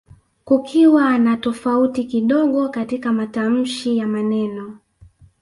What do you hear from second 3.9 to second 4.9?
ya maneno